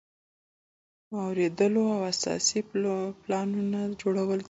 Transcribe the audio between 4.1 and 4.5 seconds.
کې.